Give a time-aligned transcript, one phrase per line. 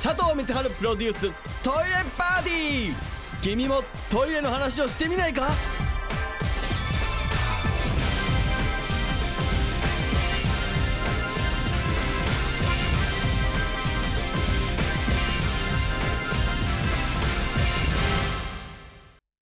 [0.00, 1.22] 佐藤光晴プロデュース
[1.60, 2.94] トイレパーティー。
[3.42, 5.48] 君もトイレの話をしてみないか？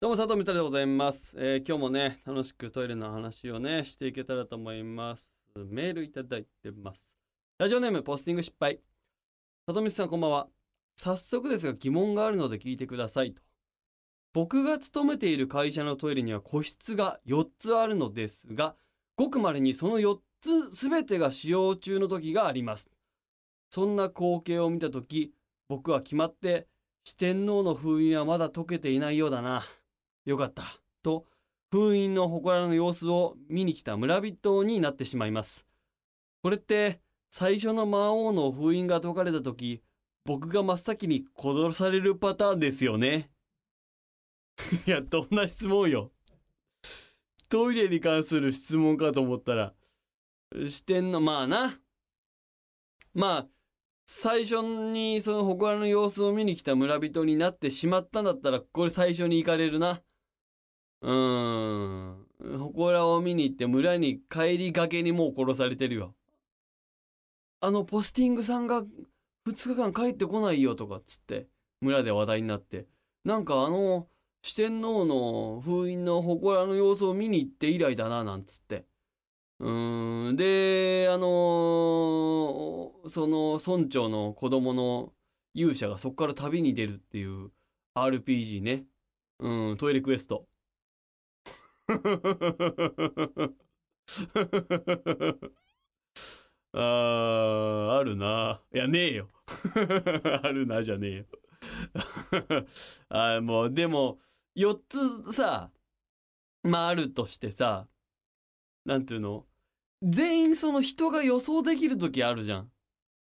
[0.00, 5.36] どうも佐藤光晴でございます、えー今日もね楽しくトイレの話をねしていけたらと思います。
[5.54, 7.16] メールいただいてます。
[7.58, 8.80] ラジオネームポスティング失敗。
[9.64, 10.48] 里見さんこんばんは。
[10.96, 13.42] 早速ですが疑問があるので聞いてくださいと。
[14.32, 18.74] 僕が勤めている会社のトイレには個室が4つあるのですが
[19.14, 22.90] ごくまれにその4つ全てが使用中の時があります。
[23.70, 25.32] そんな光景を見た時
[25.68, 26.66] 僕は決まって
[27.04, 29.64] 四天王の封印はまだ解けていないようだな。
[30.24, 30.64] よかった。
[31.04, 31.24] と
[31.70, 35.64] 封印の祠の様子を見に来た村人になってしまいます。
[36.42, 36.98] これって
[37.34, 39.82] 最初の魔王の封印が解かれた時
[40.26, 43.30] 僕が真っ先に殺されるパターンですよね。
[44.86, 46.12] いやどんな質問よ。
[47.48, 49.74] トイレに関する質問かと思ったら
[50.68, 51.80] してんのまあな。
[53.14, 53.48] まあ
[54.04, 60.02] 最初にその祠の様子を見に来た村人になってしまったんだったらこれ最初に行かれるな。
[61.00, 62.26] うーん。
[62.74, 66.14] 祠を見に行って村に帰りがけにもう殺されてるよ。
[67.64, 68.86] あのポスティングさんが2
[69.46, 71.46] 日間帰ってこないよとかっつって
[71.80, 72.86] 村で話題になって。
[73.24, 74.08] なんかあの
[74.42, 78.84] 四天王の封印の祠の様子を見に行って以来だななんつって。
[79.60, 85.12] うんであのその村長の子供の
[85.54, 87.52] 勇者がそこから旅に出るっていう
[87.94, 88.86] RPG ね。
[89.38, 90.48] うんトイレクエスト。
[96.74, 98.62] ああるな。
[98.74, 99.30] いやねえよ。
[100.42, 101.26] あるなじゃねえよ。
[103.08, 104.18] あーもうでも
[104.56, 105.70] 4つさ
[106.62, 107.88] まああるとしてさ
[108.84, 109.46] なんていうの？
[110.02, 112.72] 全員その人が予想できる時あるじゃん。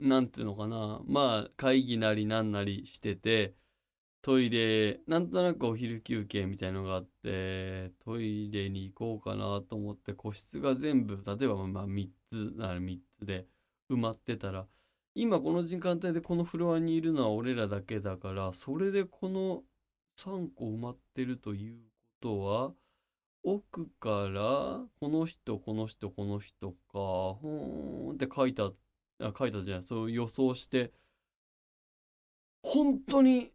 [0.00, 1.00] なんていうのかな。
[1.06, 3.54] まあ会議なりなんなりしてて
[4.22, 13.46] トイレなんとなくお昼休憩みたいのがあってトイレに行こうかなと思って個室が全部例えばまあ3つなら3つで
[13.90, 14.66] 埋まってたら
[15.14, 19.64] 今この時間帯でこのフロアにいるのは俺らだけだからそれでこの
[20.16, 21.78] 3個埋まってるという
[22.20, 22.72] ことは
[23.42, 28.70] 奥からこの人この人この人かほーんって書いた
[29.20, 30.92] あ書いたじゃないそう予想して
[32.62, 33.51] 本当に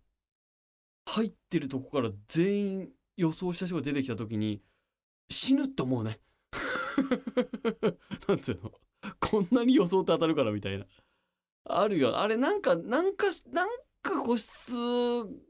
[1.10, 4.62] 入ってるとこから全員予想した人が出てきた時に
[5.30, 6.20] 死ぬって思うね。
[8.28, 8.72] なんつうの？
[9.20, 10.86] こんなに予想って当たるからみたいな。
[11.66, 12.20] あるよ。
[12.20, 13.70] あれなんかなんかなん
[14.02, 15.42] か個室う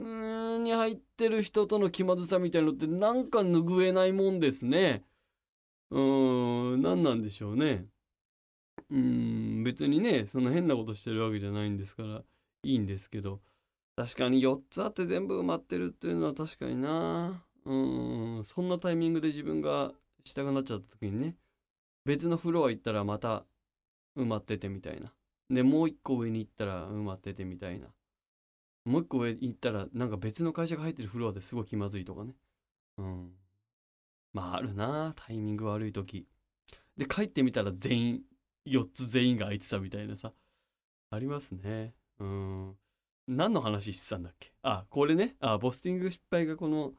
[0.00, 5.04] ーんに入ってる人との気まずさみたいのってなんか拭えないもんですね。
[5.90, 7.88] うーん何なんでしょうね。
[8.90, 12.22] うーん別にねそんな変なことしてるわけじゃないんですから
[12.62, 13.40] いいんですけど。
[13.96, 17.44] 確かに4つあって全部埋まってるっていうのは確かにな。
[17.64, 17.74] う
[18.40, 18.44] ん。
[18.44, 19.92] そんなタイミングで自分が
[20.24, 21.36] したくなっちゃった時にね
[22.04, 23.44] 別のフロア行ったらまた
[24.16, 25.12] 埋まっててみたいな。
[25.50, 27.86] でもう一個上に行ったら埋まっててみたいな。
[28.84, 32.34] もう一個上行ったらなんか別の会社が入ってるフロアですごい気まずいとかね。
[32.98, 33.30] うん。
[34.32, 36.26] まああるなタイミング悪い時。
[36.96, 38.20] で帰ってみたら全員
[38.66, 40.32] 4つ全員が空いてたみたいなさ。
[41.10, 41.94] ありますね。
[42.18, 42.76] うん。
[43.26, 44.52] 何の話してたんだっけ？
[44.62, 45.36] あこれね。
[45.40, 46.92] あボスティング失敗がこの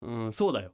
[0.00, 0.72] うんそうだよ。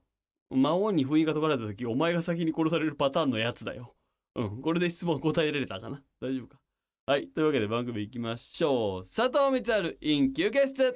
[0.50, 3.94] 魔王に封印が解かれた時お前が先に殺されるパターンのやつだよ。
[4.34, 6.02] うんこれで質問答えられたかな？
[6.20, 6.58] 大丈夫か？
[7.06, 7.28] はい。
[7.28, 9.02] というわけで番組いきましょう。
[9.02, 10.94] 佐藤光晴 in 休憩室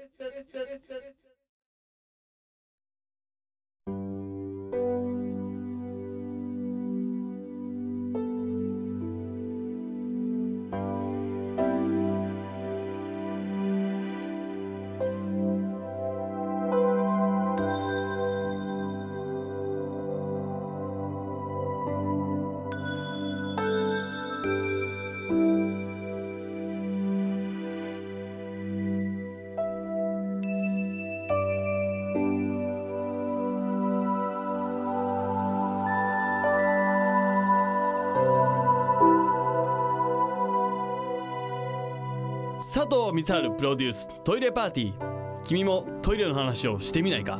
[42.74, 45.42] 佐藤光晴プロデューストイレパーティー。
[45.44, 47.38] 君もトイレの話をしてみないか？